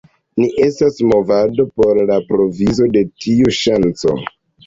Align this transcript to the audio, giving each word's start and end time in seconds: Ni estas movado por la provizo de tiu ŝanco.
Ni 0.43 0.47
estas 0.67 0.95
movado 1.09 1.65
por 1.81 2.01
la 2.11 2.17
provizo 2.31 2.89
de 2.97 3.05
tiu 3.25 3.53
ŝanco. 3.61 4.15